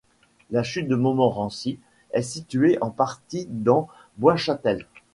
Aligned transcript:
La 0.49 0.63
chute 0.63 0.89
Montmorency 0.89 1.77
est 2.11 2.23
située 2.23 2.79
en 2.81 2.89
partie 2.89 3.45
dans 3.51 3.87
Boischatel. 4.17 4.87